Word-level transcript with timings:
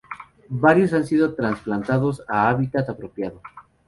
Varios 0.49 0.93
han 0.93 1.05
sido 1.05 1.35
trasplantados 1.35 2.23
a 2.27 2.49
hábitat 2.49 2.89
apropiado. 2.89 3.39